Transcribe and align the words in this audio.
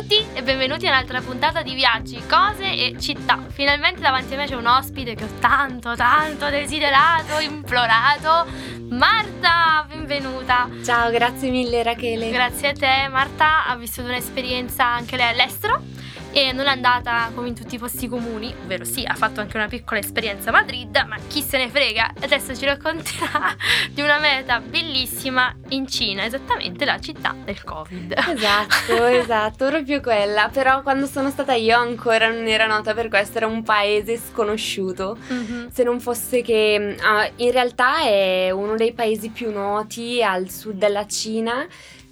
tutti 0.00 0.24
e 0.32 0.44
benvenuti 0.44 0.86
a 0.86 0.90
un'altra 0.90 1.20
puntata 1.20 1.62
di 1.62 1.74
viaggi, 1.74 2.22
cose 2.28 2.70
e 2.70 2.94
città. 3.00 3.44
Finalmente 3.48 4.00
davanti 4.00 4.34
a 4.34 4.36
me 4.36 4.46
c'è 4.46 4.54
un 4.54 4.66
ospite 4.66 5.16
che 5.16 5.24
ho 5.24 5.28
tanto, 5.40 5.96
tanto 5.96 6.48
desiderato, 6.50 7.40
implorato. 7.40 8.48
Marta, 8.90 9.84
benvenuta. 9.88 10.68
Ciao, 10.84 11.10
grazie 11.10 11.50
mille 11.50 11.82
Rachele. 11.82 12.30
Grazie 12.30 12.68
a 12.68 12.72
te. 12.74 13.08
Marta 13.10 13.66
ha 13.66 13.74
vissuto 13.74 14.06
un'esperienza 14.06 14.86
anche 14.86 15.16
lei 15.16 15.30
all'estero 15.32 15.97
e 16.32 16.52
non 16.52 16.66
è 16.66 16.70
andata 16.70 17.30
come 17.34 17.48
in 17.48 17.54
tutti 17.54 17.76
i 17.76 17.78
posti 17.78 18.08
comuni, 18.08 18.54
ovvero 18.62 18.84
sì, 18.84 19.04
ha 19.04 19.14
fatto 19.14 19.40
anche 19.40 19.56
una 19.56 19.68
piccola 19.68 19.98
esperienza 19.98 20.50
a 20.50 20.52
Madrid, 20.52 21.04
ma 21.06 21.16
chi 21.26 21.42
se 21.42 21.56
ne 21.58 21.68
frega, 21.68 22.12
adesso 22.20 22.54
ci 22.54 22.64
racconterà 22.64 23.56
di 23.90 24.02
una 24.02 24.18
meta 24.18 24.60
bellissima 24.60 25.54
in 25.70 25.86
Cina, 25.86 26.24
esattamente 26.24 26.84
la 26.84 26.98
città 26.98 27.34
del 27.44 27.62
Covid. 27.64 28.14
Esatto, 28.34 29.04
esatto, 29.06 29.66
proprio 29.68 30.00
quella, 30.00 30.48
però 30.52 30.82
quando 30.82 31.06
sono 31.06 31.30
stata 31.30 31.54
io 31.54 31.76
ancora 31.76 32.28
non 32.28 32.46
era 32.46 32.66
nota 32.66 32.94
per 32.94 33.08
questo, 33.08 33.38
era 33.38 33.46
un 33.46 33.62
paese 33.62 34.18
sconosciuto, 34.18 35.16
mm-hmm. 35.32 35.68
se 35.68 35.82
non 35.82 36.00
fosse 36.00 36.42
che 36.42 36.96
uh, 36.98 37.42
in 37.42 37.50
realtà 37.50 38.02
è 38.02 38.50
uno 38.50 38.76
dei 38.76 38.92
paesi 38.92 39.30
più 39.30 39.50
noti 39.50 40.22
al 40.22 40.50
sud 40.50 40.76
della 40.76 41.06
Cina 41.06 41.66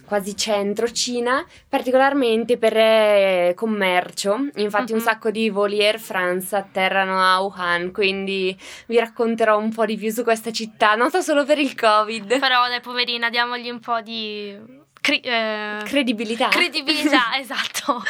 quasi 0.07 0.37
centro 0.37 0.91
Cina, 0.91 1.45
particolarmente 1.69 2.57
per 2.57 2.77
eh, 2.77 3.53
commercio. 3.55 4.49
Infatti 4.55 4.93
uh-huh. 4.93 4.99
un 4.99 5.05
sacco 5.05 5.31
di 5.31 5.51
voli 5.51 5.85
Air 5.85 5.99
France 5.99 6.57
atterrano 6.57 7.21
a 7.21 7.41
Wuhan, 7.43 7.93
quindi 7.93 8.57
vi 8.87 8.99
racconterò 8.99 9.59
un 9.59 9.73
po' 9.73 9.85
di 9.85 9.97
più 9.97 10.11
su 10.11 10.23
questa 10.23 10.51
città, 10.53 10.95
nota 10.95 11.21
solo 11.21 11.45
per 11.45 11.59
il 11.59 11.75
Covid. 11.75 12.39
Però 12.39 12.69
dai 12.69 12.81
poverina, 12.81 13.29
diamogli 13.29 13.69
un 13.69 13.81
po' 13.81 14.01
di 14.01 14.85
Cri- 15.07 15.21
eh, 15.21 15.83
credibilità. 15.85 16.49
Credibilità, 16.49 17.39
esatto, 17.39 18.03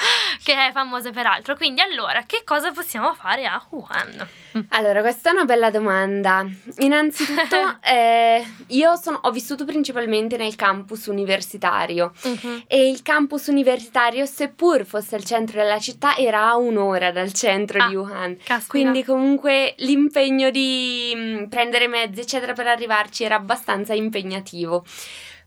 che 0.43 0.69
è 0.69 0.73
famosa 0.73 1.11
peraltro. 1.11 1.55
Quindi 1.55 1.83
allora, 1.83 2.23
che 2.25 2.41
cosa 2.43 2.73
possiamo 2.73 3.13
fare 3.13 3.45
a 3.45 3.63
Wuhan? 3.69 4.27
Allora, 4.71 5.03
questa 5.03 5.29
è 5.29 5.33
una 5.35 5.45
bella 5.45 5.69
domanda. 5.69 6.47
Innanzitutto, 6.79 7.81
eh, 7.85 8.43
io 8.69 8.97
sono, 8.97 9.19
ho 9.25 9.31
vissuto 9.31 9.67
principalmente 9.67 10.39
nel 10.39 10.57
campus 10.57 11.05
universitario 11.05 12.15
uh-huh. 12.23 12.63
e 12.67 12.89
il 12.89 13.03
campus 13.03 13.49
universitario, 13.49 14.25
seppur 14.25 14.87
fosse 14.87 15.17
al 15.17 15.25
centro 15.25 15.61
della 15.61 15.79
città, 15.79 16.17
era 16.17 16.49
a 16.49 16.57
un'ora 16.57 17.13
dal 17.13 17.35
centro 17.35 17.79
ah, 17.79 17.89
di 17.89 17.95
Wuhan. 17.95 18.39
Caspita. 18.39 18.65
Quindi 18.69 19.05
comunque 19.05 19.75
l'impegno 19.81 20.49
di 20.49 21.13
mh, 21.15 21.21
mm, 21.21 21.45
prendere 21.49 21.89
mezzi, 21.89 22.21
eccetera, 22.21 22.55
per 22.55 22.69
arrivarci 22.69 23.23
era 23.23 23.35
abbastanza 23.35 23.93
impegnativo. 23.93 24.83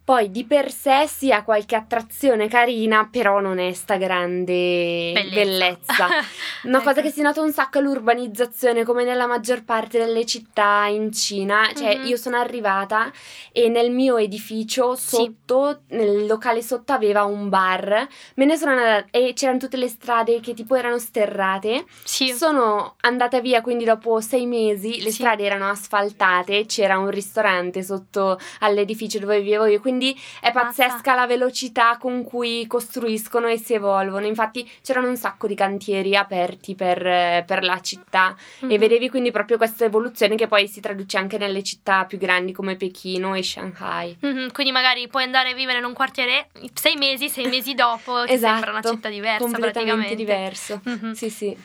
Poi 0.09 0.31
di 0.31 0.43
per 0.43 0.71
sé 0.71 1.05
si 1.07 1.31
ha 1.31 1.43
qualche 1.43 1.75
attrazione 1.75 2.47
carina, 2.47 3.07
però 3.11 3.39
non 3.39 3.59
è 3.59 3.73
sta 3.73 3.95
grande 3.97 5.11
bellezza. 5.13 5.35
bellezza. 5.35 6.07
Una 6.65 6.77
ecco. 6.77 6.87
cosa 6.87 7.01
che 7.03 7.11
si 7.11 7.21
nota 7.21 7.41
un 7.41 7.51
sacco 7.51 7.77
è 7.77 7.81
l'urbanizzazione, 7.83 8.83
come 8.83 9.03
nella 9.03 9.27
maggior 9.27 9.63
parte 9.63 9.99
delle 9.99 10.25
città 10.25 10.87
in 10.87 11.11
Cina. 11.13 11.69
Cioè, 11.75 11.97
mm-hmm. 11.97 12.07
io 12.07 12.17
sono 12.17 12.37
arrivata 12.37 13.11
e 13.51 13.69
nel 13.69 13.91
mio 13.91 14.17
edificio 14.17 14.95
sotto, 14.95 15.83
sì. 15.87 15.95
nel 15.97 16.25
locale 16.25 16.63
sotto, 16.63 16.91
aveva 16.91 17.23
un 17.25 17.47
bar. 17.47 18.07
Me 18.33 18.45
ne 18.45 18.57
sono 18.57 18.71
andata 18.71 19.05
e 19.11 19.33
c'erano 19.35 19.59
tutte 19.59 19.77
le 19.77 19.89
strade 19.89 20.39
che 20.39 20.55
tipo 20.55 20.73
erano 20.73 20.97
sterrate. 20.97 21.85
Sì. 22.03 22.33
Sono 22.33 22.95
andata 23.01 23.39
via, 23.41 23.61
quindi 23.61 23.85
dopo 23.85 24.21
sei 24.21 24.47
mesi 24.47 25.03
le 25.03 25.11
sì. 25.11 25.17
strade 25.17 25.43
erano 25.43 25.69
asfaltate, 25.69 26.65
c'era 26.65 26.97
un 26.97 27.11
ristorante 27.11 27.83
sotto 27.83 28.39
all'edificio 28.61 29.19
dove 29.19 29.39
vivevo 29.39 29.67
io, 29.67 29.79
quindi 29.79 29.97
quindi 29.99 30.19
è 30.39 30.51
pazzesca 30.51 31.13
la 31.13 31.27
velocità 31.27 31.97
con 31.99 32.23
cui 32.23 32.65
costruiscono 32.67 33.47
e 33.47 33.57
si 33.57 33.73
evolvono. 33.73 34.25
Infatti 34.25 34.67
c'erano 34.81 35.09
un 35.09 35.17
sacco 35.17 35.45
di 35.45 35.55
cantieri 35.55 36.15
aperti 36.15 36.75
per, 36.75 37.43
per 37.45 37.63
la 37.63 37.81
città 37.81 38.35
mm-hmm. 38.63 38.73
e 38.73 38.77
vedevi 38.77 39.09
quindi 39.09 39.31
proprio 39.31 39.57
questa 39.57 39.83
evoluzione 39.83 40.35
che 40.35 40.47
poi 40.47 40.67
si 40.67 40.79
traduce 40.79 41.17
anche 41.17 41.37
nelle 41.37 41.61
città 41.63 42.05
più 42.05 42.17
grandi 42.17 42.53
come 42.53 42.77
Pechino 42.77 43.35
e 43.35 43.43
Shanghai. 43.43 44.17
Mm-hmm. 44.25 44.47
Quindi 44.49 44.71
magari 44.71 45.07
puoi 45.09 45.23
andare 45.23 45.51
a 45.51 45.53
vivere 45.53 45.79
in 45.79 45.85
un 45.85 45.93
quartiere 45.93 46.47
sei 46.73 46.95
mesi, 46.95 47.29
sei 47.29 47.47
mesi 47.47 47.73
dopo, 47.73 48.23
esatto, 48.23 48.53
sembra 48.53 48.71
una 48.71 48.81
città 48.81 49.09
diversa 49.09 49.43
completamente 49.43 50.15
diverso. 50.15 50.81
Mm-hmm. 50.87 51.11
Sì, 51.11 51.29
sì. 51.29 51.57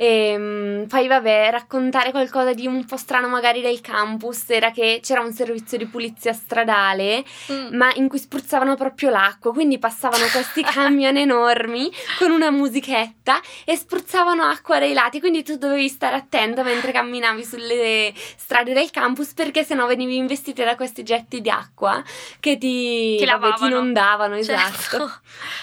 E 0.00 0.06
ehm, 0.06 0.86
poi 0.86 1.08
vabbè, 1.08 1.48
raccontare 1.50 2.12
qualcosa 2.12 2.52
di 2.52 2.68
un 2.68 2.84
po' 2.84 2.96
strano 2.96 3.26
magari 3.26 3.60
del 3.60 3.80
campus 3.80 4.48
era 4.50 4.70
che 4.70 5.00
c'era 5.02 5.20
un 5.20 5.32
servizio 5.32 5.76
di 5.76 5.86
pulizia 5.86 6.32
stradale, 6.32 7.24
mm. 7.52 7.74
ma 7.76 7.92
in 7.94 8.06
cui 8.06 8.18
spruzzavano 8.18 8.76
proprio 8.76 9.10
l'acqua, 9.10 9.52
quindi 9.52 9.78
passavano 9.78 10.26
questi 10.30 10.62
camion 10.70 11.16
enormi 11.16 11.90
con 12.16 12.30
una 12.30 12.50
musichetta 12.50 13.40
e 13.64 13.76
spruzzavano 13.76 14.44
acqua 14.44 14.78
dai 14.78 14.92
lati, 14.92 15.18
quindi 15.18 15.42
tu 15.42 15.56
dovevi 15.56 15.88
stare 15.88 16.14
attento 16.14 16.62
mentre 16.62 16.92
camminavi 16.92 17.44
sulle 17.44 18.12
strade 18.14 18.72
del 18.72 18.90
campus 18.90 19.34
perché 19.34 19.64
sennò 19.64 19.86
venivi 19.86 20.16
investita 20.16 20.64
da 20.64 20.76
questi 20.76 21.02
getti 21.02 21.40
di 21.40 21.50
acqua 21.50 22.00
che 22.38 22.56
ti, 22.56 23.16
ti, 23.16 23.24
vabbè, 23.24 23.54
ti 23.54 23.66
inondavano, 23.66 24.40
certo. 24.40 24.52
esatto. 24.52 25.12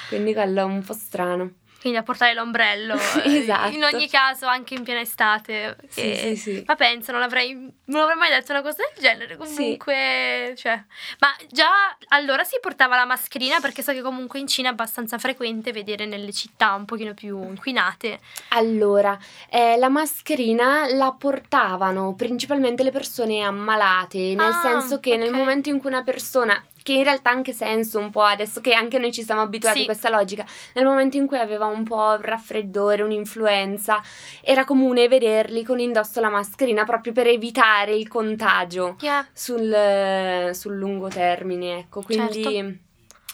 Quindi 0.10 0.34
quello 0.34 0.60
è 0.60 0.64
un 0.64 0.84
po' 0.84 0.94
strano 0.94 1.52
quindi 1.86 2.02
a 2.02 2.04
portare 2.04 2.34
l'ombrello. 2.34 2.96
esatto. 3.24 3.76
In 3.76 3.84
ogni 3.84 4.10
caso, 4.10 4.48
anche 4.48 4.74
in 4.74 4.82
piena 4.82 5.02
estate. 5.02 5.78
Sì, 5.88 6.16
sì, 6.16 6.36
sì. 6.36 6.64
Ma 6.66 6.74
penso, 6.76 7.12
non 7.12 7.22
avrei, 7.22 7.54
non 7.54 8.02
avrei 8.02 8.18
mai 8.18 8.30
detto 8.30 8.54
una 8.54 8.64
cosa 8.64 8.78
del 8.78 9.04
genere. 9.04 9.38
Comunque, 9.38 10.54
sì. 10.56 10.62
cioè. 10.64 10.84
Ma 11.20 11.28
già 11.48 11.70
allora 12.08 12.44
si 12.44 12.58
portava 12.60 12.96
la 12.96 13.06
mascherina 13.06 13.60
perché 13.60 13.84
so 13.84 13.92
che 13.92 14.02
comunque 14.02 14.40
in 14.40 14.48
Cina 14.48 14.70
è 14.70 14.72
abbastanza 14.72 15.20
frequente 15.20 15.72
vedere 15.72 16.08
nelle 16.08 16.34
città 16.34 16.74
un 16.74 16.86
pochino 16.86 17.14
più 17.14 17.40
inquinate. 17.44 18.20
Allora, 18.50 19.16
eh, 19.52 19.78
la 19.78 19.90
mascherina 19.90 20.92
la 20.92 21.12
portavano 21.12 22.16
principalmente 22.16 22.82
le 22.82 22.92
persone 22.92 23.44
ammalate, 23.44 24.34
nel 24.34 24.40
ah, 24.40 24.60
senso 24.64 25.00
che 25.00 25.14
okay. 25.14 25.24
nel 25.24 25.34
momento 25.34 25.70
in 25.70 25.78
cui 25.78 25.90
una 25.90 26.02
persona 26.02 26.60
che 26.86 26.94
in 26.94 27.04
realtà 27.04 27.32
ha 27.32 27.34
anche 27.34 27.52
senso 27.52 27.98
un 27.98 28.12
po' 28.12 28.22
adesso 28.22 28.62
che 28.62 28.74
anche 28.74 29.00
noi 29.00 29.12
ci 29.12 29.24
siamo 29.24 29.42
abituati 29.42 29.78
sì. 29.78 29.82
a 29.82 29.86
questa 29.86 30.10
logica. 30.12 30.46
Nel 30.76 30.86
momento 30.86 31.18
in 31.18 31.26
cui 31.26 31.40
aveva 31.40 31.66
un 31.66 31.84
po' 31.84 31.96
un 31.96 32.22
raffreddore, 32.22 33.02
un'influenza, 33.02 34.04
era 34.40 34.66
comune 34.66 35.08
vederli 35.08 35.64
con 35.64 35.80
indosso 35.80 36.22
la 36.22 36.30
mascherina 36.30 36.84
proprio 36.84 37.12
per 37.12 37.26
evitare 37.26 37.96
il 37.96 38.08
contagio 38.08 38.98
yeah. 39.00 39.28
sul, 39.34 40.52
sul, 40.54 40.76
lungo 40.76 41.08
termine, 41.08 41.80
ecco, 41.80 42.04
quindi... 42.04 42.44
Certo. 42.44 42.84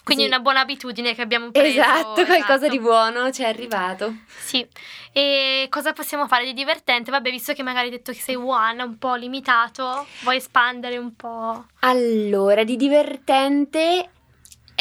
Quindi 0.04 0.24
sì. 0.24 0.30
una 0.30 0.40
buona 0.40 0.62
abitudine 0.62 1.14
che 1.14 1.22
abbiamo 1.22 1.52
preso. 1.52 1.80
Esatto, 1.80 2.26
qualcosa 2.26 2.56
esatto. 2.56 2.72
di 2.72 2.80
buono 2.80 3.32
ci 3.32 3.44
è 3.44 3.48
arrivato. 3.48 4.16
Sì. 4.28 4.66
E 5.14 5.68
cosa 5.70 5.94
possiamo 5.94 6.28
fare 6.28 6.46
di 6.46 6.54
divertente? 6.54 7.12
Vabbè, 7.12 7.30
visto 7.30 7.54
che 7.54 7.64
magari 7.64 7.86
hai 7.86 7.92
detto 7.92 8.12
che 8.12 8.20
sei 8.20 8.36
one, 8.36 8.82
un 8.84 8.98
po' 8.98 9.16
limitato, 9.16 10.08
vuoi 10.22 10.38
espandere 10.38 10.98
un 10.98 11.16
po'? 11.16 11.66
Allora, 11.80 12.64
di 12.64 12.76
divertente 12.78 14.10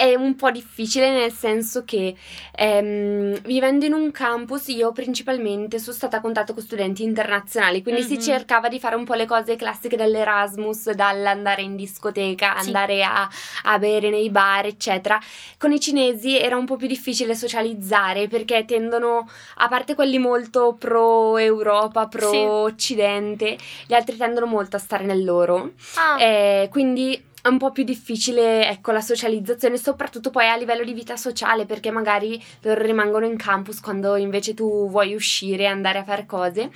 è 0.00 0.14
un 0.14 0.34
po' 0.34 0.50
difficile 0.50 1.10
nel 1.10 1.30
senso 1.30 1.84
che 1.84 2.16
ehm, 2.52 3.38
vivendo 3.42 3.84
in 3.84 3.92
un 3.92 4.10
campus 4.10 4.68
io 4.68 4.92
principalmente 4.92 5.78
sono 5.78 5.94
stata 5.94 6.16
a 6.16 6.20
contatto 6.22 6.54
con 6.54 6.62
studenti 6.62 7.02
internazionali, 7.02 7.82
quindi 7.82 8.00
mm-hmm. 8.00 8.18
si 8.18 8.22
cercava 8.22 8.68
di 8.68 8.80
fare 8.80 8.96
un 8.96 9.04
po' 9.04 9.12
le 9.12 9.26
cose 9.26 9.56
classiche 9.56 9.96
dell'Erasmus, 9.96 10.92
dall'andare 10.92 11.60
in 11.60 11.76
discoteca, 11.76 12.54
sì. 12.60 12.68
andare 12.68 13.04
a, 13.04 13.28
a, 13.64 13.78
bere 13.78 14.08
nei 14.08 14.30
bar, 14.30 14.64
eccetera. 14.64 15.20
Con 15.58 15.70
i 15.70 15.78
cinesi 15.78 16.38
era 16.38 16.56
un 16.56 16.64
po' 16.64 16.76
più 16.76 16.86
difficile 16.86 17.34
socializzare 17.34 18.26
perché 18.26 18.64
tendono, 18.64 19.28
a 19.56 19.68
parte 19.68 19.94
quelli 19.94 20.18
molto 20.18 20.76
pro 20.78 21.36
Europa, 21.36 22.08
pro 22.08 22.30
sì. 22.30 22.38
Occidente, 22.38 23.58
gli 23.86 23.92
altri 23.92 24.16
tendono 24.16 24.46
molto 24.46 24.76
a 24.76 24.78
stare 24.78 25.04
nel 25.04 25.22
loro. 25.22 25.72
Ah. 25.96 26.18
Eh, 26.22 26.68
quindi 26.70 27.28
è 27.42 27.48
un 27.48 27.58
po' 27.58 27.72
più 27.72 27.84
difficile, 27.84 28.68
ecco, 28.68 28.92
la 28.92 29.00
socializzazione, 29.00 29.78
soprattutto 29.78 30.30
poi 30.30 30.48
a 30.48 30.56
livello 30.56 30.84
di 30.84 30.92
vita 30.92 31.16
sociale, 31.16 31.64
perché 31.64 31.90
magari 31.90 32.42
loro 32.62 32.82
rimangono 32.82 33.24
in 33.24 33.36
campus 33.36 33.80
quando 33.80 34.16
invece 34.16 34.54
tu 34.54 34.88
vuoi 34.90 35.14
uscire 35.14 35.62
e 35.64 35.66
andare 35.66 35.98
a 35.98 36.04
fare 36.04 36.26
cose. 36.26 36.70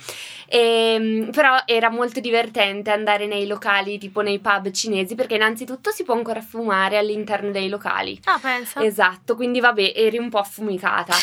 E, 0.47 0.93
ehm, 0.95 1.31
però 1.31 1.55
era 1.65 1.89
molto 1.89 2.19
divertente 2.19 2.91
andare 2.91 3.27
nei 3.27 3.45
locali, 3.47 3.97
tipo 3.97 4.21
nei 4.21 4.39
pub 4.39 4.71
cinesi, 4.71 5.15
perché 5.15 5.35
innanzitutto 5.35 5.91
si 5.91 6.03
può 6.03 6.15
ancora 6.15 6.41
fumare 6.41 6.97
all'interno 6.97 7.51
dei 7.51 7.69
locali. 7.69 8.19
Ah, 8.25 8.39
penso. 8.41 8.79
Esatto, 8.79 9.35
quindi 9.35 9.59
vabbè, 9.59 9.93
eri 9.95 10.17
un 10.17 10.29
po' 10.29 10.39
affumicata. 10.39 11.13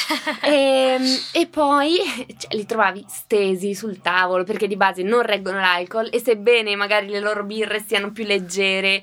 e, 0.43 0.51
ehm, 0.99 1.19
e, 1.33 1.47
poi 1.47 1.97
cioè, 2.39 2.55
li 2.55 2.67
trovavi 2.67 3.05
stesi 3.09 3.75
sul 3.75 4.01
tavolo, 4.01 4.45
perché 4.45 4.67
di 4.67 4.77
base 4.77 5.03
non 5.03 5.23
reggono 5.23 5.59
l'alcol 5.59 6.09
e 6.13 6.21
sebbene 6.21 6.77
magari 6.77 7.09
le 7.09 7.21
loro 7.21 7.45
birre 7.45 7.83
siano 7.85 8.13
più 8.13 8.25
leggere, 8.25 9.03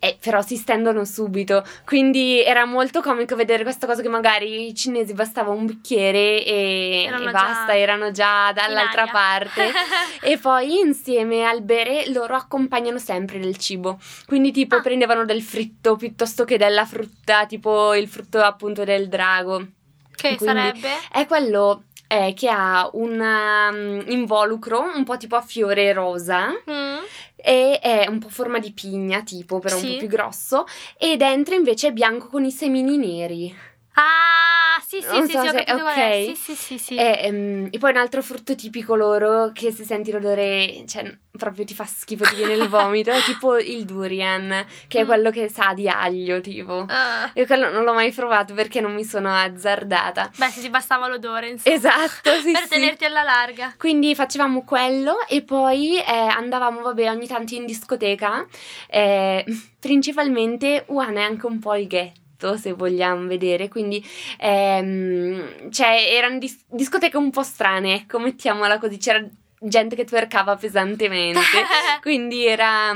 eh, 0.00 0.16
però 0.20 0.42
si 0.42 0.56
stendono 0.56 1.04
subito, 1.04 1.64
quindi 1.84 2.42
era 2.42 2.64
molto 2.64 3.00
comico 3.00 3.34
vedere 3.34 3.64
questa 3.64 3.86
cosa 3.86 4.00
che 4.00 4.08
magari 4.08 4.68
i 4.68 4.74
cinesi 4.74 5.12
bastava 5.12 5.50
un 5.50 5.66
bicchiere 5.66 6.44
e, 6.44 7.10
e 7.12 7.30
basta, 7.30 7.76
erano 7.76 8.12
già 8.12 8.52
dall'altra 8.52 9.06
parte. 9.08 9.72
e 10.22 10.38
poi 10.38 10.78
insieme 10.78 11.44
al 11.44 11.62
bere 11.62 12.10
loro 12.10 12.36
accompagnano 12.36 12.98
sempre 12.98 13.40
del 13.40 13.56
cibo, 13.56 13.98
quindi 14.26 14.52
tipo 14.52 14.76
ah. 14.76 14.80
prendevano 14.80 15.24
del 15.24 15.42
fritto 15.42 15.96
piuttosto 15.96 16.44
che 16.44 16.58
della 16.58 16.84
frutta, 16.84 17.46
tipo 17.46 17.94
il 17.94 18.06
frutto 18.06 18.40
appunto 18.40 18.84
del 18.84 19.08
drago. 19.08 19.66
Che 20.14 20.36
Quindi 20.36 20.44
sarebbe? 20.44 20.88
È 21.12 21.26
quello 21.26 21.84
eh, 22.08 22.34
che 22.34 22.48
ha 22.48 22.88
un 22.94 23.20
um, 23.20 24.02
involucro 24.08 24.80
un 24.96 25.04
po' 25.04 25.16
tipo 25.16 25.36
a 25.36 25.42
fiore 25.42 25.92
rosa 25.92 26.48
Mm. 26.48 26.96
E 27.42 27.78
è 27.80 28.06
un 28.08 28.18
po' 28.18 28.28
forma 28.28 28.58
di 28.58 28.72
pigna 28.72 29.22
tipo, 29.22 29.58
però 29.58 29.76
un 29.76 29.80
Sì. 29.82 29.92
po' 29.92 29.98
più 29.98 30.08
grosso 30.08 30.64
e 30.98 31.16
dentro 31.16 31.54
invece 31.54 31.88
è 31.88 31.92
bianco 31.92 32.26
con 32.28 32.44
i 32.44 32.50
semini 32.50 32.96
neri. 32.96 33.54
Ah, 34.00 34.80
sì, 34.86 35.00
sì, 35.02 35.08
Non 35.08 35.26
sì, 35.26 35.32
so 35.32 35.40
sì, 35.42 35.48
se- 35.48 35.72
ok. 35.72 36.24
Sì, 36.24 36.34
sì, 36.36 36.54
sì, 36.54 36.78
sì. 36.78 36.94
E, 36.96 37.18
ehm, 37.24 37.68
e 37.72 37.78
poi 37.78 37.90
un 37.90 37.96
altro 37.96 38.22
frutto 38.22 38.54
tipico 38.54 38.94
loro 38.94 39.50
che 39.52 39.72
se 39.72 39.82
senti 39.84 40.12
l'odore, 40.12 40.84
cioè 40.86 41.18
proprio 41.32 41.64
ti 41.64 41.74
fa 41.74 41.84
schifo, 41.84 42.24
ti 42.24 42.36
viene 42.36 42.52
il 42.54 42.68
vomito, 42.70 43.10
è 43.10 43.20
tipo 43.22 43.58
il 43.58 43.84
durian, 43.84 44.64
che 44.86 45.00
è 45.00 45.02
Mm. 45.02 45.06
quello 45.06 45.30
che 45.30 45.48
sa 45.48 45.72
di 45.74 45.88
aglio 45.88 46.40
tipo. 46.40 46.84
Ah. 46.88 47.28
Io 47.34 47.44
quello 47.46 47.70
non 47.70 47.82
l'ho 47.84 47.92
mai 47.92 48.12
provato 48.12 48.54
perché 48.54 48.80
non 48.80 48.94
mi 48.94 49.04
sono 49.04 49.34
azzardata. 49.34 50.30
Beh, 50.36 50.48
se 50.50 50.60
ti 50.60 50.68
bastava 50.70 51.08
l'odore, 51.08 51.48
insomma. 51.48 51.74
Esatto, 51.74 52.30
sì, 52.40 52.52
per 52.52 52.62
sì. 52.62 52.68
tenerti 52.68 53.04
alla 53.04 53.22
larga. 53.24 53.74
Quindi 53.76 54.14
facevamo 54.14 54.62
quello 54.64 55.26
e 55.26 55.42
poi 55.42 55.98
eh, 55.98 56.04
andavamo, 56.12 56.82
vabbè, 56.82 57.10
ogni 57.10 57.26
tanto 57.26 57.54
in 57.54 57.66
discoteca, 57.66 58.46
eh, 58.88 59.44
principalmente 59.80 60.84
Wuhan 60.88 61.16
è 61.16 61.22
anche 61.22 61.46
un 61.46 61.58
po' 61.58 61.74
il 61.76 61.86
ghetto, 61.86 62.17
se 62.56 62.72
vogliamo 62.72 63.26
vedere, 63.26 63.68
quindi 63.68 64.04
ehm, 64.38 65.70
cioè, 65.70 66.06
erano 66.10 66.38
dis- 66.38 66.64
discoteche 66.68 67.16
un 67.16 67.30
po' 67.30 67.42
strane, 67.42 67.94
ecco, 67.94 68.18
mettiamola 68.18 68.78
così, 68.78 68.96
c'era 68.98 69.24
gente 69.60 69.96
che 69.96 70.04
twerkava 70.04 70.56
pesantemente, 70.56 71.40
quindi 72.00 72.46
era... 72.46 72.94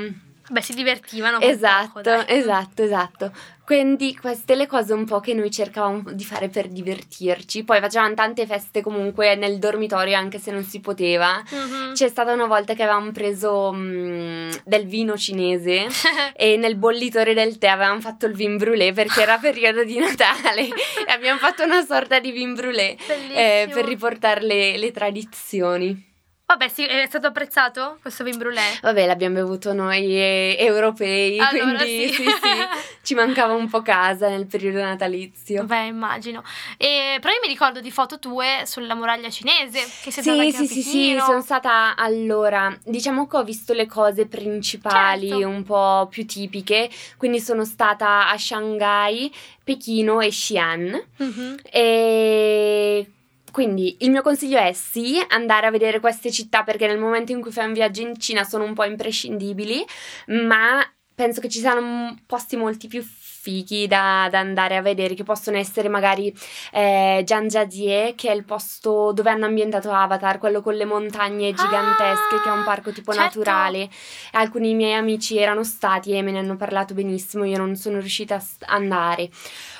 Beh, 0.52 0.60
si 0.60 0.75
divertivano. 0.75 1.40
Esatto, 1.40 2.02
poco, 2.02 2.26
esatto, 2.28 2.82
esatto. 2.82 3.32
Quindi 3.64 4.14
queste 4.14 4.54
le 4.54 4.66
cose 4.66 4.93
un 4.93 5.06
po' 5.06 5.19
che 5.20 5.32
noi 5.32 5.50
cercavamo 5.50 6.12
di 6.12 6.25
fare 6.25 6.50
per 6.50 6.69
divertirci. 6.69 7.64
Poi 7.64 7.81
facevamo 7.81 8.12
tante 8.12 8.44
feste 8.44 8.82
comunque 8.82 9.34
nel 9.34 9.58
dormitorio 9.58 10.14
anche 10.14 10.38
se 10.38 10.50
non 10.50 10.62
si 10.62 10.81
poteva. 10.81 11.43
Mhm. 11.49 11.94
C'è 11.94 12.08
stata 12.08 12.34
una 12.34 12.44
volta 12.44 12.75
che 12.75 12.82
avevamo 12.82 13.12
preso 13.12 13.72
mm, 13.72 14.50
del 14.66 14.87
vino 14.87 15.16
cinese 15.16 15.87
e 16.37 16.58
nel 16.58 16.76
bollitore 16.76 17.32
del 17.32 17.56
tè 17.56 17.69
avevamo 17.69 18.00
fatto 18.00 18.26
il 18.26 18.34
vin 18.34 18.58
brûlé 18.58 18.93
perché 18.93 19.22
era 19.22 19.38
periodo 19.40 19.84
di 19.84 19.98
Natale 19.98 20.66
e 20.66 21.10
abbiamo 21.10 21.38
fatto 21.38 21.64
una 21.64 21.82
sorta 21.82 22.20
di 22.20 22.31
vin 22.31 22.52
brûlé 22.52 22.94
eh, 23.34 23.70
per 23.72 23.87
riportare 23.87 24.43
le, 24.43 24.76
le 24.76 24.90
tradizioni. 24.90 26.10
Vabbè, 26.52 26.69
sì, 26.69 26.84
è 26.84 27.06
stato 27.08 27.28
apprezzato 27.28 27.96
questo 28.02 28.25
vin 28.25 28.37
brûlé? 28.37 28.60
Vabbè, 28.82 29.06
l'abbiamo 29.06 29.37
bevuto 29.37 29.72
noi 29.72 30.04
eh, 30.14 30.54
europei, 30.58 31.38
Allora 31.38 31.76
quindi 31.76 32.08
sì. 32.08 32.12
sì, 32.12 32.25
sì, 32.25 32.50
ci 33.02 33.14
mancava 33.14 33.54
un 33.54 33.70
po' 33.70 33.81
casa 33.81 34.28
nel 34.28 34.44
periodo 34.46 34.82
natalizio. 34.82 35.64
Beh, 35.64 35.87
immagino. 35.87 36.44
E, 36.76 37.16
però 37.22 37.32
io 37.32 37.40
mi 37.40 37.49
ricordo 37.49 37.81
di 37.81 37.90
foto 37.90 38.19
tue 38.19 38.64
sulla 38.66 38.94
muraglia 38.94 39.31
cinese, 39.31 39.78
che 40.02 40.10
sei 40.10 40.22
stata 40.22 40.32
Sì, 40.32 40.38
anche 40.40 40.56
a 40.56 40.60
sì, 40.60 40.66
sì, 40.66 40.82
sì, 40.82 41.16
sono 41.20 41.40
stata 41.40 41.96
allora, 41.96 42.76
diciamo 42.84 43.26
che 43.26 43.37
ho 43.38 43.44
visto 43.44 43.72
le 43.72 43.87
cose 43.87 44.26
principali 44.26 45.28
Certo. 45.31 45.48
un 45.48 45.62
po' 45.62 46.06
più 46.10 46.26
tipiche, 46.26 46.90
quindi 47.16 47.40
sono 47.40 47.64
stata 47.64 48.28
a 48.28 48.37
Shanghai, 48.37 49.32
Pechino 49.64 50.20
e 50.20 50.28
Xi'an 50.28 51.02
Mhm. 51.16 51.56
e 51.70 53.10
quindi 53.52 53.99
il 54.00 54.10
mio 54.10 54.22
consiglio 54.22 54.58
è 54.58 54.72
sì, 54.72 55.22
andare 55.28 55.66
a 55.66 55.70
vedere 55.70 56.00
queste 56.00 56.32
città 56.32 56.64
perché 56.64 56.88
nel 56.88 56.99
momento 56.99 57.31
in 57.31 57.40
cui 57.40 57.52
fai 57.52 57.66
un 57.66 57.75
viaggio 57.75 58.00
in 58.00 58.19
Cina 58.19 58.43
sono 58.43 58.64
un 58.64 58.75
po' 58.75 58.84
imprescindibili, 58.84 59.84
ma 60.28 60.84
penso 61.14 61.40
che 61.40 61.49
ci 61.49 61.60
siano 61.60 62.19
posti 62.26 62.56
molti 62.56 62.88
più 62.88 63.04
fighi 63.43 63.89
da, 63.89 64.29
da 64.31 64.39
andare 64.39 64.77
a 64.77 64.83
vedere, 64.83 65.15
che 65.15 65.25
possono 65.25 65.56
essere 65.56 65.89
magari 65.89 66.33
eh, 66.71 67.25
Zhangjiajie, 67.27 68.15
che 68.15 68.31
è 68.31 68.33
il 68.33 68.44
posto 68.44 69.11
dove 69.12 69.31
hanno 69.31 69.47
ambientato 69.47 69.91
Avatar, 69.91 70.39
quello 70.39 70.62
con 70.62 70.75
le 70.75 70.85
montagne 70.85 71.53
gigantesche, 71.53 72.41
che 72.41 72.49
è 72.49 72.53
un 72.53 72.62
parco 72.62 72.93
tipo 72.93 73.12
certo. 73.12 73.41
naturale. 73.41 73.91
Alcuni 74.33 74.75
miei 74.75 74.94
amici 74.94 75.39
erano 75.39 75.65
stati 75.65 76.12
e 76.12 76.23
me 76.23 76.31
ne 76.31 76.39
hanno 76.39 76.56
parlato 76.56 76.94
benissimo, 76.94 77.43
io 77.44 77.59
non 77.59 77.75
sono 77.75 77.99
riuscita 77.99 78.37
a 78.37 78.43
andare. 78.75 79.29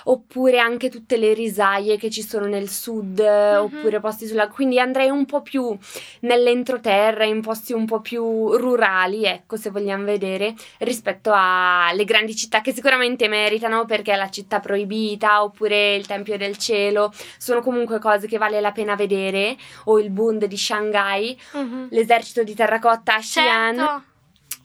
Oppure 0.05 0.59
anche 0.59 0.91
tutte 0.91 1.17
le 1.17 1.33
risaie 1.33 1.97
che 1.97 2.11
ci 2.11 2.23
sono 2.23 2.47
nel 2.47 2.69
sud, 2.69 3.21
oppure 3.21 4.01
posti 4.01 4.27
sulla... 4.27 4.49
Quindi 4.49 4.81
andrei 4.81 5.09
un 5.09 5.25
po' 5.25 5.43
più 5.43 5.79
nell'entroterra, 6.23 7.25
in 7.25 7.41
posti 7.41 7.73
un 7.73 7.87
po' 7.87 8.01
più 8.01 8.57
rurali, 8.57 9.25
ecco, 9.25 9.57
se 9.57 9.71
vogliamo 9.71 10.03
vedere, 10.05 10.53
rispetto 10.79 11.31
alle 11.33 12.05
grandi 12.05 12.35
città 12.35 12.61
che 12.61 12.73
sicuramente 12.73 13.29
meritano 13.29 13.51
perché 13.87 14.13
è 14.13 14.17
la 14.17 14.31
città 14.31 14.61
proibita, 14.61 15.43
oppure 15.43 15.95
il 15.95 16.07
Tempio 16.07 16.37
del 16.37 16.57
Cielo, 16.59 17.13
sono 17.39 17.61
comunque 17.61 17.99
cose 17.99 18.27
che 18.27 18.39
vale 18.39 18.61
la 18.61 18.73
pena 18.73 18.95
vedere, 18.95 19.57
o 19.85 19.99
il 19.99 20.11
Bund 20.11 20.45
di 20.45 20.57
Shanghai, 20.57 21.39
Mhm. 21.53 21.89
l'esercito 21.91 22.43
di 22.43 22.55
terracotta 22.55 23.15
a 23.15 23.19
Xi'an. 23.19 23.75
Certo. 23.77 24.03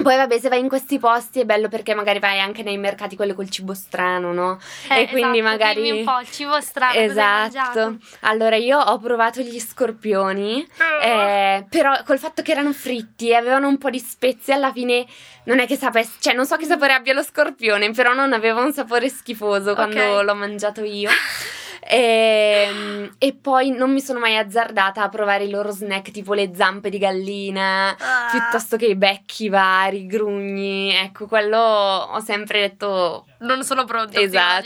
Poi 0.07 0.15
vabbè, 0.15 0.39
se 0.39 0.48
vai 0.48 0.59
in 0.59 0.69
questi 0.69 1.00
posti 1.00 1.42
è 1.42 1.44
bello 1.44 1.68
perché 1.68 1.94
magari 1.94 2.19
vai 2.19 2.39
anche 2.39 2.63
nei 2.63 2.77
mercati 2.77 3.18
quelli 3.18 3.33
col 3.33 3.50
cibo 3.50 3.74
strano, 3.74 4.31
no? 4.31 4.57
Eh, 4.89 5.01
e 5.01 5.07
quindi 5.09 5.39
esatto, 5.39 5.51
magari 5.51 5.81
dimmi 5.81 6.00
un 6.00 6.06
po' 6.06 6.19
il 6.21 6.31
cibo 6.31 6.62
strano. 6.62 6.98
Esatto. 6.98 7.98
Allora 8.21 8.56
io 8.56 8.80
ho 8.80 8.98
provato 9.00 9.42
gli 9.42 9.59
scorpioni, 9.59 10.65
eh, 11.04 11.65
però 11.69 12.01
col 12.06 12.19
fatto 12.19 12.42
che 12.42 12.51
erano 12.54 12.71
fritti 12.71 13.27
e 13.27 13.36
avevano 13.36 13.68
un 13.68 13.77
po' 13.77 13.89
di 13.89 14.00
spezie, 14.00 14.54
alla 14.54 14.71
fine 14.71 15.06
non 15.44 15.59
è 15.59 15.68
che 15.68 15.75
sapesse, 15.75 16.13
cioè 16.21 16.33
non 16.33 16.45
so 16.45 16.56
che 16.56 16.63
sapore 16.63 16.94
abbia 16.94 17.12
lo 17.13 17.21
scorpione, 17.21 17.92
però 17.92 18.13
non 18.13 18.31
aveva 18.31 18.62
un 18.62 18.71
sapore 18.71 19.10
schifoso 19.10 19.75
quando 19.75 20.00
Ok. 20.00 20.24
l'ho 20.24 20.36
mangiato 20.36 20.86
io. 20.86 21.10
Ehm, 21.81 22.95
E, 23.19 23.33
poi 23.33 23.71
non 23.71 23.91
mi 23.94 24.01
sono 24.01 24.19
mai 24.19 24.38
azzardata 24.38 25.01
a 25.03 25.09
provare 25.09 25.45
i 25.45 25.50
loro 25.50 25.71
snack 25.71 26.12
tipo 26.12 26.33
le 26.33 26.51
zampe 26.53 26.89
di 26.89 26.97
gallina, 27.00 27.89
Ah. 27.97 28.29
piuttosto 28.31 28.77
che 28.77 28.85
i 28.88 28.95
becchi 28.95 29.50
vari, 29.50 30.01
i 30.01 30.06
grugni. 30.06 30.94
Ecco, 30.94 31.25
quello 31.27 31.57
ho 31.57 32.19
sempre 32.19 32.59
detto 32.62 33.25
Non 33.39 33.63
sono 33.63 33.86
pronta 33.86 34.19
Esatto. 34.19 34.66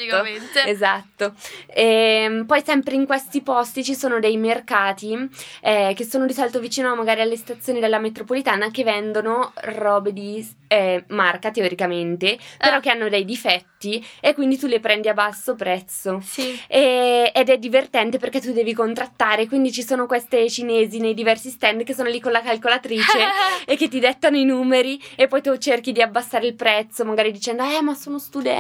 Esatto. 0.65 1.33
Ehm, 1.67 2.45
poi 2.45 2.61
sempre 2.63 2.95
in 2.95 3.05
questi 3.05 3.41
posti 3.41 3.83
ci 3.83 3.95
sono 3.95 4.19
dei 4.19 4.37
mercati 4.37 5.17
eh, 5.61 5.93
che 5.95 6.03
sono 6.05 6.25
di 6.25 6.33
solito 6.33 6.59
vicino 6.59 6.95
magari 6.95 7.21
alle 7.21 7.35
stazioni 7.35 7.79
della 7.79 7.99
metropolitana 7.99 8.69
che 8.71 8.83
vendono 8.83 9.51
robe 9.63 10.13
di 10.13 10.47
eh, 10.67 11.03
marca 11.09 11.51
teoricamente, 11.51 12.37
però 12.57 12.77
Ah. 12.77 12.79
che 12.79 12.89
hanno 12.89 13.09
dei 13.09 13.25
difetti 13.25 14.05
e 14.21 14.33
quindi 14.33 14.57
tu 14.57 14.67
le 14.67 14.79
prendi 14.79 15.09
a 15.09 15.13
basso 15.13 15.55
prezzo. 15.55 16.21
Sì. 16.23 16.57
E- 16.67 17.31
ed 17.33 17.49
è 17.49 17.57
divertente 17.57 18.17
perché 18.19 18.39
tu 18.39 18.53
devi 18.53 18.73
contrattare, 18.73 19.47
quindi 19.47 19.71
ci 19.73 19.83
sono 19.83 20.05
queste 20.05 20.49
cinesi 20.49 20.99
nei 20.99 21.13
diversi 21.13 21.49
stand 21.49 21.83
che 21.83 21.93
sono 21.93 22.07
lì 22.09 22.19
con 22.21 22.31
la 22.31 22.41
calcolatrice 22.41 23.17
e 23.65 23.75
che 23.75 23.87
ti 23.89 23.99
dettano 23.99 24.37
i 24.37 24.45
numeri 24.45 25.01
e 25.15 25.27
poi 25.27 25.41
tu 25.41 25.57
cerchi 25.57 25.91
di 25.91 26.01
abbassare 26.01 26.45
il 26.47 26.55
prezzo, 26.55 27.03
magari 27.03 27.31
dicendo 27.31 27.63
"Eh, 27.63 27.81
ma 27.81 27.93
sono 27.95 28.17
studente, 28.17 28.59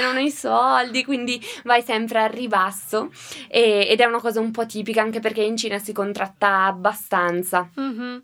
non 0.00 0.16
ho 0.16 0.20
i 0.20 0.30
soldi", 0.30 1.04
quindi 1.04 1.40
vai 1.64 1.82
sempre 1.82 2.20
al 2.22 2.30
ribasso 2.30 3.10
e- 3.48 3.86
ed 3.88 4.00
è 4.00 4.04
una 4.04 4.20
cosa 4.20 4.40
un 4.40 4.50
po' 4.50 4.66
tipica 4.66 5.02
anche 5.02 5.20
perché 5.20 5.42
in 5.42 5.56
Cina 5.56 5.78
si 5.78 5.92
contratta 5.92 6.64
abbastanza. 6.64 7.68
Mhm. 7.74 8.22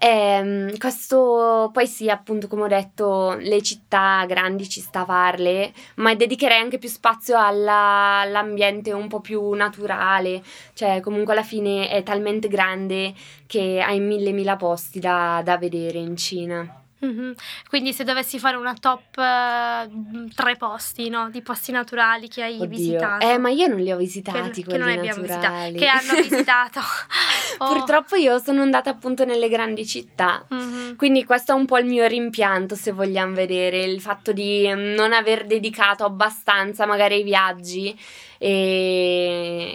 Ehm, 0.00 0.76
questo 0.78 1.70
poi 1.72 1.86
sì, 1.86 2.10
appunto, 2.10 2.48
come 2.48 2.62
ho 2.64 2.66
detto, 2.68 3.34
le 3.38 3.62
città 3.62 4.24
grandi 4.26 4.68
ci 4.68 4.80
sta 4.80 5.00
a 5.00 5.04
farle, 5.04 5.72
ma 5.96 6.14
dedicherei 6.14 6.58
anche 6.58 6.78
più 6.78 6.88
spazio 6.88 7.38
alla- 7.38 8.20
all'ambiente 8.20 8.92
un 8.92 9.08
po' 9.08 9.20
più 9.20 9.52
naturale, 9.52 10.42
cioè 10.74 11.00
comunque 11.00 11.32
alla 11.32 11.42
fine 11.42 11.88
è 11.88 12.02
talmente 12.02 12.48
grande 12.48 13.14
che 13.46 13.80
hai 13.84 14.00
mille 14.00 14.32
mila 14.32 14.56
posti 14.56 14.98
da, 15.00 15.40
da 15.44 15.56
vedere 15.58 15.98
in 15.98 16.16
Cina. 16.16 16.80
Mhm. 16.98 17.34
Quindi 17.68 17.92
se 17.92 18.04
dovessi 18.04 18.38
fare 18.38 18.56
una 18.56 18.74
top 18.74 19.18
eh, 19.18 19.88
tre 20.34 20.56
posti, 20.56 21.08
no? 21.08 21.28
Di 21.30 21.42
posti 21.42 21.72
naturali 21.72 22.28
che 22.28 22.42
hai 22.42 22.54
Oddio. 22.54 22.68
visitato. 22.68 23.26
Eh, 23.26 23.38
ma 23.38 23.50
io 23.50 23.66
non 23.66 23.78
li 23.78 23.92
ho 23.92 23.96
che, 23.96 24.02
visitati 24.02 24.62
che 24.64 24.76
non 24.78 24.86
quelli 24.86 24.98
abbiamo 24.98 25.22
visitato. 25.22 25.46
naturali. 25.46 25.78
Che 25.78 25.86
hanno 25.86 26.14
visitato. 26.22 26.80
Oh. 27.58 27.72
Purtroppo 27.72 28.16
io 28.16 28.38
sono 28.38 28.60
andata 28.60 28.90
appunto 28.90 29.24
nelle 29.24 29.48
grandi 29.48 29.86
città. 29.86 30.44
Mhm. 30.50 30.96
Quindi 30.96 31.24
questo 31.24 31.52
è 31.52 31.54
un 31.54 31.64
po' 31.64 31.78
il 31.78 31.86
mio 31.86 32.04
rimpianto, 32.06 32.74
se 32.74 32.92
vogliamo 32.92 33.34
vedere, 33.34 33.82
il 33.82 33.98
fatto 34.02 34.32
di 34.32 34.70
mm, 34.70 34.92
non 34.92 35.14
aver 35.14 35.46
dedicato 35.46 36.04
abbastanza 36.04 36.84
magari 36.84 37.14
ai 37.14 37.22
viaggi 37.22 37.98
e- 38.38 39.15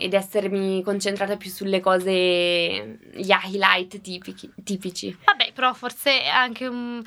ed 0.02 0.14
essermi 0.14 0.82
concentrata 0.84 1.38
più 1.38 1.50
sulle 1.50 1.80
cose, 1.80 2.12
gli 3.14 3.30
highlight 3.32 4.02
tipici. 4.02 4.52
tipici. 4.64 5.16
Vabbè, 5.26 5.52
però 5.54 5.74
forse 5.74 6.24
anche 6.28 6.68
un- 6.68 7.02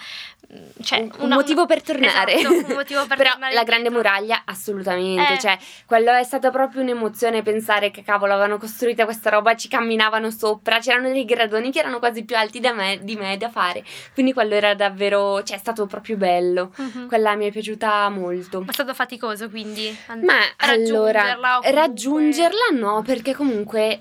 cioè, 0.82 1.00
un, 1.00 1.10
una- 1.20 1.34
motivo 1.36 1.66
per 1.66 1.82
tornare. 1.82 2.34
Esatto, 2.34 2.54
un 2.68 2.74
motivo 2.74 3.06
per 3.06 3.16
Però 3.16 3.30
tornare 3.30 3.54
la 3.54 3.62
grande 3.64 3.90
muraglia 3.90 4.42
assolutamente, 4.44 5.34
Eh. 5.34 5.38
cioè 5.38 5.58
quello 5.86 6.12
è 6.12 6.22
stata 6.22 6.50
proprio 6.50 6.82
un'emozione 6.82 7.42
pensare 7.42 7.90
che 7.90 8.02
cavolo 8.02 8.32
avevano 8.34 8.58
costruita 8.58 9.04
questa 9.04 9.30
roba, 9.30 9.56
ci 9.56 9.68
camminavano 9.68 10.30
sopra, 10.30 10.78
c'erano 10.78 11.10
dei 11.10 11.24
gradoni 11.24 11.72
che 11.72 11.78
erano 11.80 11.98
quasi 11.98 12.24
più 12.24 12.36
alti 12.36 12.60
da 12.60 12.72
me, 12.72 13.00
di 13.02 13.16
me 13.16 13.36
da 13.36 13.48
fare, 13.48 13.82
quindi 14.12 14.32
quello 14.32 14.54
era 14.54 14.74
davvero, 14.74 15.42
cioè 15.42 15.56
è 15.56 15.60
stato 15.60 15.86
proprio 15.86 16.16
bello, 16.16 16.72
Mhm. 16.76 17.08
quella 17.08 17.34
mi 17.34 17.46
è 17.48 17.50
piaciuta 17.50 18.08
molto. 18.10 18.60
Ma 18.60 18.70
è 18.70 18.72
stato 18.74 18.94
faticoso 18.94 19.48
quindi? 19.48 19.96
an- 20.06 20.20
Ma 20.20 20.34
allora, 20.58 21.22
raggiungerla 21.22 21.56
o 21.56 21.60
comunque- 21.62 21.80
raggiungerla 21.80 22.64
no, 22.84 23.02
perché 23.02 23.34
comunque 23.34 24.00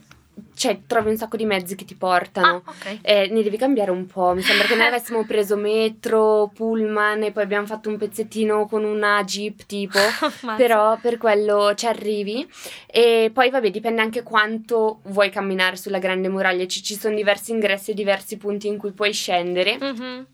cioè, 0.55 0.79
trovi 0.87 1.09
un 1.09 1.17
sacco 1.17 1.37
di 1.37 1.45
mezzi 1.45 1.75
che 1.75 1.85
ti 1.85 1.93
Ah, 1.93 1.97
portano. 1.99 2.63
ok. 2.65 2.99
Eh, 3.01 3.27
ne 3.31 3.43
devi 3.43 3.55
cambiare 3.57 3.91
un 3.91 4.07
po'. 4.07 4.33
Mi 4.33 4.41
sembra 4.41 4.65
che 4.67 4.75
noi 4.75 4.87
avessimo 4.93 5.23
preso 5.25 5.55
metro, 5.55 6.51
pullman 6.53 7.23
e 7.23 7.31
poi 7.31 7.43
abbiamo 7.43 7.65
fatto 7.67 7.89
un 7.89 7.97
pezzettino 7.97 8.65
con 8.67 8.83
una 8.83 9.23
jeep 9.23 9.65
tipo. 9.67 9.99
Però 10.57 10.97
per 10.99 11.17
quello 11.17 11.73
ci 11.75 11.85
arrivi. 11.85 12.47
E 12.87 13.29
poi, 13.33 13.49
vabbè, 13.51 13.69
dipende 13.69 14.01
anche 14.01 14.23
quanto 14.23 15.01
vuoi 15.05 15.29
camminare 15.29 15.75
sulla 15.75 15.99
grande 15.99 16.29
muraglia. 16.29 16.65
Ci, 16.65 16.81
ci 16.81 16.95
sono 16.95 17.15
diversi 17.15 17.51
ingressi 17.51 17.91
e 17.91 17.93
diversi 17.93 18.37
punti 18.37 18.67
in 18.67 18.77
cui 18.77 18.91
puoi 18.91 19.13
scendere. 19.13 19.77
Mhm. 19.79 20.25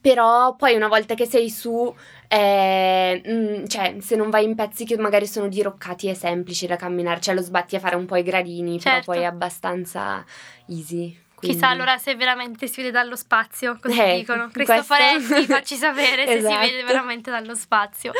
Però 0.00 0.56
poi 0.56 0.74
una 0.74 0.88
volta 0.88 1.14
che 1.14 1.26
sei 1.26 1.50
su, 1.50 1.94
eh, 2.28 3.22
mm, 3.28 3.66
cioè 3.66 3.96
se 4.00 4.16
non 4.16 4.30
vai 4.30 4.44
in 4.44 4.54
pezzi 4.54 4.84
che 4.84 4.96
magari 4.96 5.26
sono 5.26 5.48
diroccati 5.48 6.08
è 6.08 6.14
semplice 6.14 6.66
da 6.66 6.76
camminare, 6.76 7.20
cioè 7.20 7.34
lo 7.34 7.42
sbatti 7.42 7.76
a 7.76 7.80
fare 7.80 7.96
un 7.96 8.06
po' 8.06 8.16
i 8.16 8.22
gradini, 8.22 8.80
Certo. 8.80 9.00
però 9.00 9.12
poi 9.12 9.22
è 9.22 9.26
abbastanza 9.26 10.24
easy. 10.68 11.16
Quindi- 11.40 11.56
Chissà 11.58 11.68
allora 11.70 11.98
se 11.98 12.14
veramente 12.14 12.66
si 12.68 12.76
vede 12.82 12.92
dallo 12.92 13.16
spazio, 13.16 13.78
così 13.80 13.98
Eh, 14.00 14.16
dicono. 14.18 14.48
questo- 14.52 14.72
Cristoforetti, 14.84 15.46
facci 15.46 15.74
sapere 15.76 16.24
se 16.26 16.32
si 16.32 16.46
Esatto. 16.46 16.58
vede 16.60 16.82
veramente 16.84 17.30
dallo 17.30 17.54
spazio. 17.54 18.12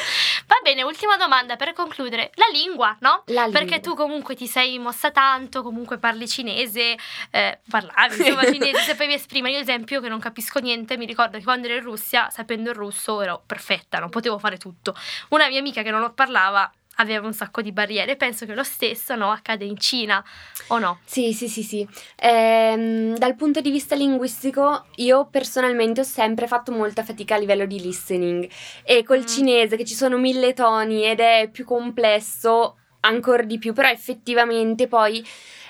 Va 0.47 0.57
bene, 0.65 0.83
ultima 0.83 1.17
domanda 1.17 1.55
per 1.57 1.73
concludere. 1.73 2.33
La 2.35 2.47
lingua, 2.53 2.97
no? 3.00 3.23
La 3.27 3.45
Perché 3.45 3.59
lingua. 3.77 3.79
tu 3.81 3.95
comunque 3.95 4.35
ti 4.35 4.47
sei 4.49 4.79
mossa 4.79 5.11
tanto, 5.12 5.62
comunque 5.62 5.99
parli 5.99 6.27
cinese, 6.27 6.97
eh, 7.31 7.59
parlavi 7.71 8.17
insomma 8.19 8.43
cinese, 8.53 8.79
sapevi 8.81 9.12
esprimere. 9.15 9.53
Io, 9.55 9.61
ad 9.61 9.69
esempio, 9.69 10.00
che 10.00 10.09
non 10.09 10.19
capisco 10.19 10.59
niente, 10.59 10.97
mi 10.97 11.07
ricordo 11.07 11.39
che 11.39 11.45
quando 11.45 11.69
ero 11.69 11.77
in 11.77 11.83
Russia, 11.85 12.29
sapendo 12.31 12.71
il 12.71 12.77
russo, 12.77 13.21
ero 13.23 13.43
perfetta, 13.47 13.99
non 13.99 14.09
potevo 14.11 14.39
fare 14.39 14.57
tutto. 14.59 14.95
Una 15.29 15.47
mia 15.49 15.59
amica 15.61 15.83
che 15.83 15.91
non 15.91 16.00
lo 16.00 16.12
parlava 16.12 16.71
aveva 17.00 17.26
un 17.26 17.33
sacco 17.33 17.62
di 17.62 17.73
barriere. 17.73 18.16
Penso 18.16 18.47
che 18.47 18.54
lo 18.54 18.62
stesso, 18.62 19.14
no, 19.16 19.30
accade 19.30 19.64
in 19.64 19.76
Cina, 19.78 20.23
o 20.69 20.78
no? 20.78 21.00
Sì, 21.04 21.33
sì, 21.33 21.49
sì, 21.49 21.62
sì. 21.62 21.87
Ehm, 22.16 23.16
dal 23.16 23.35
punto 23.35 23.61
di 23.61 23.71
vista 23.71 23.95
linguistico, 23.95 24.87
io 24.97 25.26
personalmente 25.30 26.00
ho 26.00 26.04
sempre 26.04 26.47
fatto 26.47 26.73
molta 26.73 27.02
fatica 27.02 27.35
a 27.35 27.38
livello 27.38 27.66
di 27.66 27.80
listening 27.80 28.49
e 28.85 29.02
col 29.02 29.21
Mm. 29.21 29.26
cinese 29.26 29.76
che 29.76 29.85
ci 29.85 29.95
sono 29.95 30.16
mille 30.19 30.52
toni 30.52 31.04
ed 31.04 31.21
è 31.21 31.49
più 31.50 31.64
complesso 31.64 32.76
ancora 33.00 33.42
di 33.42 33.59
più, 33.59 33.73
però 33.73 33.88
effettivamente 33.88 34.87
poi 34.87 35.25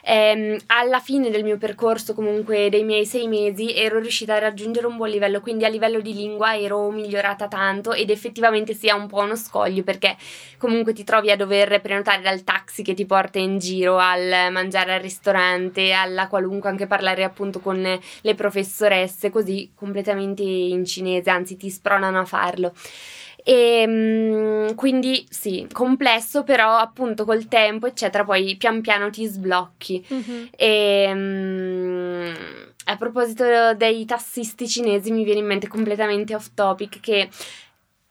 ehm, 0.04 0.56
alla 0.66 1.00
fine 1.00 1.30
del 1.30 1.44
mio 1.44 1.58
percorso, 1.58 2.14
comunque 2.14 2.68
dei 2.70 2.84
miei 2.84 3.06
sei 3.06 3.28
mesi, 3.28 3.74
ero 3.74 3.98
riuscita 3.98 4.34
a 4.34 4.38
raggiungere 4.38 4.86
un 4.86 4.96
buon 4.96 5.10
livello, 5.10 5.40
quindi 5.40 5.64
a 5.64 5.68
livello 5.68 6.00
di 6.00 6.14
lingua 6.14 6.56
ero 6.56 6.90
migliorata 6.90 7.48
tanto 7.48 7.92
ed 7.92 8.10
effettivamente 8.10 8.74
sia 8.74 8.94
un 8.94 9.06
po' 9.06 9.20
uno 9.20 9.36
scoglio 9.36 9.82
perché 9.82 10.16
comunque 10.58 10.92
ti 10.92 11.04
trovi 11.04 11.30
a 11.30 11.36
dover 11.36 11.80
prenotare 11.80 12.22
dal 12.22 12.42
taxi 12.42 12.82
che 12.82 12.94
ti 12.94 13.06
porta 13.06 13.38
in 13.38 13.58
giro 13.58 13.98
al 13.98 14.50
mangiare 14.50 14.94
al 14.94 15.00
ristorante, 15.00 15.92
alla 15.92 16.28
qualunque, 16.28 16.70
anche 16.70 16.86
parlare 16.86 17.24
appunto 17.24 17.60
con 17.60 17.80
le 17.80 18.34
professoresse, 18.34 19.30
così 19.30 19.72
completamente 19.74 20.42
in 20.42 20.84
cinese, 20.84 21.30
anzi 21.30 21.56
ti 21.56 21.70
spronano 21.70 22.20
a 22.20 22.24
farlo. 22.24 22.72
E 23.50 23.84
mm, 23.84 24.74
quindi 24.76 25.26
sì, 25.28 25.66
complesso, 25.72 26.44
però 26.44 26.76
appunto 26.76 27.24
col 27.24 27.48
tempo, 27.48 27.88
eccetera, 27.88 28.24
poi 28.24 28.54
pian 28.56 28.80
piano 28.80 29.10
ti 29.10 29.26
sblocchi. 29.26 30.06
E 30.56 31.10
mm, 31.12 32.32
a 32.84 32.96
proposito 32.96 33.74
dei 33.74 34.04
tassisti 34.04 34.68
cinesi, 34.68 35.10
mi 35.10 35.24
viene 35.24 35.40
in 35.40 35.46
mente 35.46 35.66
completamente 35.66 36.32
off 36.32 36.50
topic 36.54 37.00
che 37.00 37.28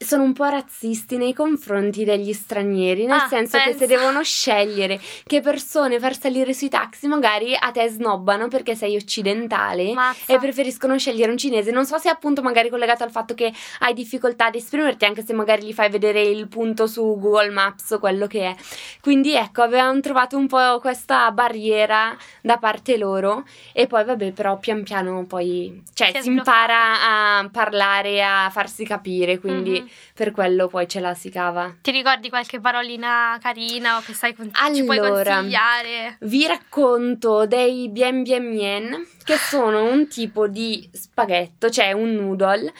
sono 0.01 0.23
un 0.23 0.31
po' 0.31 0.45
razzisti 0.45 1.17
nei 1.17 1.33
confronti 1.33 2.05
degli 2.05 2.31
stranieri, 2.31 3.05
nel 3.05 3.19
Ah, 3.19 3.27
senso 3.27 3.57
che 3.57 3.63
pensa. 3.65 3.79
se 3.79 3.85
devono 3.87 4.23
scegliere 4.23 4.97
che 5.25 5.41
persone 5.41 5.99
far 5.99 6.17
salire 6.17 6.53
sui 6.53 6.69
taxi, 6.69 7.05
magari 7.07 7.53
a 7.53 7.69
te 7.71 7.85
snobbano 7.89 8.47
perché 8.47 8.75
sei 8.75 8.95
occidentale 8.95 9.91
Mazza. 9.91 10.33
e 10.33 10.39
preferiscono 10.39 10.97
scegliere 10.97 11.29
un 11.31 11.37
cinese. 11.37 11.71
Non 11.71 11.85
so 11.85 11.97
se 11.97 12.07
è 12.07 12.13
appunto 12.13 12.41
magari 12.41 12.69
collegato 12.69 13.03
al 13.03 13.11
fatto 13.11 13.33
che 13.33 13.51
hai 13.79 13.93
difficoltà 13.93 14.45
ad 14.45 14.55
esprimerti, 14.55 15.03
anche 15.03 15.21
se 15.21 15.33
magari 15.33 15.65
gli 15.65 15.73
fai 15.73 15.89
vedere 15.89 16.21
il 16.21 16.47
punto 16.47 16.87
su 16.87 17.17
Google 17.19 17.49
Maps 17.49 17.91
o 17.91 17.99
quello 17.99 18.25
che 18.25 18.45
è. 18.51 18.55
Quindi 19.01 19.33
ecco, 19.35 19.63
avevamo 19.63 19.99
trovato 19.99 20.37
un 20.37 20.47
po' 20.47 20.79
questa 20.79 21.29
barriera 21.31 22.15
da 22.41 22.55
parte 22.57 22.95
loro 22.95 23.43
e 23.73 23.85
poi 23.85 24.05
vabbè, 24.05 24.31
però 24.31 24.57
pian 24.59 24.81
piano 24.83 25.25
poi, 25.25 25.83
cioè 25.93 26.11
Si 26.15 26.21
si 26.21 26.27
impara 26.29 27.37
a 27.39 27.49
parlare, 27.51 28.23
a 28.23 28.49
farsi 28.49 28.85
capire, 28.85 29.39
quindi 29.39 29.71
Mhm. 29.81 29.87
Per 30.13 30.31
quello 30.31 30.67
poi 30.67 30.87
ce 30.87 30.99
la 30.99 31.13
si 31.13 31.29
cava. 31.29 31.75
Ti 31.81 31.91
ricordi 31.91 32.29
qualche 32.29 32.59
parolina 32.59 33.37
carina 33.41 33.97
o 33.97 34.01
che 34.01 34.13
sai 34.13 34.33
con- 34.35 34.51
ci 34.73 34.83
puoi 34.83 34.97
Allora. 34.97 35.35
consigliare? 35.35 36.17
Vi 36.21 36.47
racconto 36.47 37.45
dei 37.45 37.89
bien 37.89 38.23
bien 38.23 38.47
mien, 38.47 39.07
che 39.23 39.37
sono 39.37 39.83
un 39.89 40.07
tipo 40.07 40.47
di 40.47 40.89
spaghetto, 40.91 41.69
cioè 41.69 41.91
un 41.91 42.13
noodle, 42.15 42.73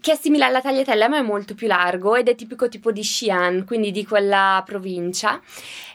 che 0.00 0.12
è 0.12 0.16
simile 0.16 0.44
alla 0.44 0.60
tagliatella 0.60 1.08
ma 1.08 1.18
è 1.18 1.22
molto 1.22 1.54
più 1.54 1.66
largo 1.66 2.14
ed 2.14 2.28
è 2.28 2.34
tipico 2.34 2.68
tipo 2.68 2.92
di 2.92 3.00
Xi'an, 3.02 3.64
quindi 3.64 3.90
di 3.90 4.06
quella 4.06 4.62
provincia, 4.64 5.40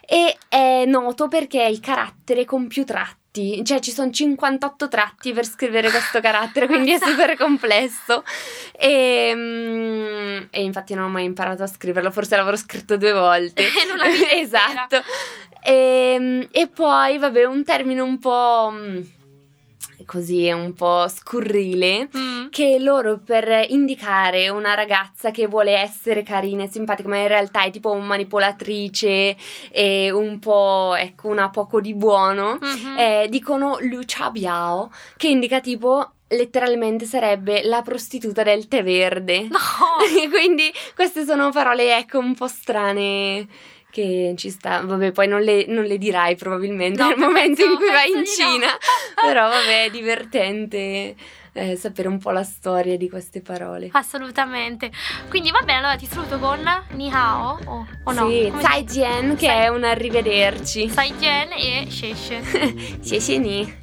e 0.04 0.36
è 0.48 0.84
noto 0.86 1.28
perché 1.28 1.62
il 1.62 1.80
carattere 1.80 2.44
con 2.44 2.66
più 2.66 2.84
tratti. 3.32 3.64
Cioè 3.64 3.80
ci 3.80 3.90
sono 3.90 4.10
58 4.10 4.88
tratti 4.88 5.32
per 5.32 5.46
scrivere 5.46 5.90
questo 5.90 6.20
carattere, 6.20 6.66
quindi 6.66 6.92
è 6.92 6.98
super 6.98 7.36
complesso. 7.36 8.22
E, 8.78 9.32
mm, 9.34 10.42
e 10.50 10.62
infatti 10.62 10.94
non 10.94 11.04
ho 11.06 11.08
mai 11.08 11.24
imparato 11.24 11.62
a 11.62 11.66
scriverlo, 11.66 12.10
forse 12.10 12.36
l'avrò 12.36 12.54
scritto 12.56 12.96
due 12.96 13.12
volte. 13.12 13.64
Non 13.88 13.96
la 13.96 14.04
vedi 14.04 14.22
intera. 14.38 14.40
esatto. 14.40 15.02
E, 15.64 16.48
e 16.50 16.68
poi, 16.68 17.18
vabbè, 17.18 17.44
un 17.44 17.64
termine 17.64 18.00
un 18.00 18.18
po' 18.18 18.70
mm, 18.72 19.00
così, 20.04 20.50
un 20.50 20.72
po' 20.74 21.06
scurrile. 21.08 22.08
Mm. 22.16 22.48
Che 22.50 22.78
loro 22.78 23.18
per 23.24 23.66
indicare 23.70 24.48
una 24.48 24.74
ragazza 24.74 25.30
che 25.30 25.46
vuole 25.46 25.72
essere 25.76 26.22
carina 26.22 26.64
e 26.64 26.68
simpatica, 26.70 27.08
ma 27.08 27.16
in 27.18 27.28
realtà 27.28 27.62
è 27.64 27.70
tipo 27.70 27.90
un 27.90 28.04
manipolatrice 28.04 29.36
e 29.70 30.10
un 30.10 30.38
po', 30.38 30.94
ecco, 30.96 31.28
una 31.28 31.50
poco 31.50 31.80
di 31.80 31.94
buono, 31.94 32.58
Mhm. 32.60 32.98
eh, 32.98 33.26
dicono 33.30 33.78
Lu 33.80 34.00
Cha 34.04 34.30
Biao, 34.30 34.90
che 35.16 35.28
indica 35.28 35.60
tipo 35.60 36.12
letteralmente 36.28 37.04
sarebbe 37.04 37.62
la 37.64 37.82
prostituta 37.82 38.42
del 38.42 38.66
tè 38.68 38.82
verde. 38.82 39.42
No! 39.50 39.58
Quindi 40.30 40.72
queste 40.94 41.24
sono 41.24 41.50
parole, 41.50 41.96
ecco, 41.96 42.18
un 42.18 42.34
po' 42.34 42.48
strane 42.48 43.46
che 43.92 44.32
ci 44.36 44.48
sta. 44.50 44.80
Vabbè, 44.80 45.12
poi 45.12 45.28
non 45.28 45.42
le, 45.42 45.66
non 45.68 45.84
le 45.84 45.98
dirai 45.98 46.34
probabilmente 46.34 47.02
No, 47.02 47.08
nel 47.10 47.18
momento 47.18 47.62
in 47.62 47.76
cui 47.76 47.90
vai 47.90 48.08
in 48.10 48.22
di 48.22 48.28
no. 48.38 48.50
Cina. 48.52 48.66
Però 49.20 49.48
vabbè, 49.48 49.84
è 49.84 49.90
divertente 49.90 51.14
eh, 51.52 51.76
sapere 51.76 52.08
un 52.08 52.18
po' 52.18 52.30
la 52.30 52.42
storia 52.42 52.96
di 52.96 53.10
queste 53.10 53.42
parole. 53.42 53.90
Assolutamente. 53.92 54.90
Quindi 55.28 55.50
va 55.50 55.60
bene, 55.60 55.78
allora 55.80 55.96
ti 55.96 56.06
saluto 56.06 56.38
con 56.38 56.60
Ni 56.92 57.10
Hao 57.12 57.58
o, 57.66 57.86
o 58.04 58.12
no? 58.12 58.28
sì, 58.28 58.50
Zai 58.60 58.84
Jian, 58.84 59.36
che 59.36 59.46
Sai- 59.46 59.64
è 59.64 59.68
un 59.68 59.84
arrivederci. 59.84 60.88
Sai 60.88 61.12
Jen 61.18 61.50
e 61.52 61.86
Sheshe. 61.90 62.40
Xie 63.02 63.18
xie 63.18 63.38
ni. 63.38 63.76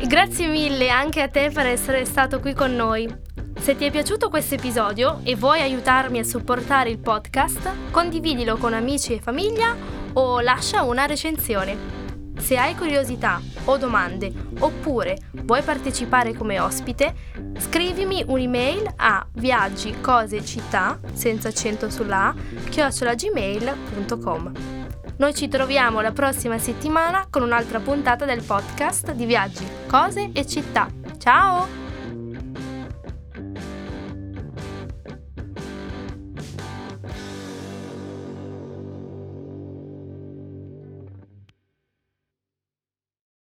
Grazie 0.00 0.46
mille 0.48 0.88
anche 0.90 1.22
a 1.22 1.28
te 1.28 1.50
per 1.52 1.66
essere 1.66 2.04
stato 2.04 2.40
qui 2.40 2.54
con 2.54 2.74
noi. 2.74 3.26
Se 3.58 3.76
ti 3.76 3.84
è 3.84 3.90
piaciuto 3.90 4.30
questo 4.30 4.54
episodio 4.54 5.20
e 5.24 5.36
vuoi 5.36 5.60
aiutarmi 5.60 6.18
a 6.18 6.24
supportare 6.24 6.90
il 6.90 6.98
podcast, 6.98 7.90
condividilo 7.90 8.56
con 8.56 8.72
amici 8.72 9.14
e 9.14 9.20
famiglia 9.20 9.76
o 10.14 10.40
lascia 10.40 10.82
una 10.82 11.04
recensione. 11.04 11.96
Se 12.38 12.56
hai 12.56 12.74
curiosità 12.76 13.40
o 13.64 13.76
domande 13.76 14.32
oppure 14.60 15.18
vuoi 15.32 15.62
partecipare 15.62 16.34
come 16.34 16.58
ospite, 16.60 17.14
scrivimi 17.58 18.24
un'email 18.26 18.94
a 18.96 19.26
viaggi 19.34 20.00
cose 20.00 20.44
città 20.44 20.98
senza 21.12 21.48
accento 21.48 21.90
sulla 21.90 22.28
a 22.28 22.34
chiocciolagmail.com. 22.70 24.52
Noi 25.18 25.34
ci 25.34 25.48
troviamo 25.48 26.00
la 26.00 26.12
prossima 26.12 26.58
settimana 26.58 27.26
con 27.28 27.42
un'altra 27.42 27.80
puntata 27.80 28.24
del 28.24 28.42
podcast 28.42 29.12
di 29.12 29.26
viaggi, 29.26 29.66
cose 29.88 30.30
e 30.32 30.46
città. 30.46 30.88
Ciao! 31.18 31.77